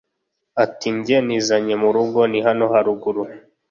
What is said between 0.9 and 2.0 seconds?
Njye nizanye mu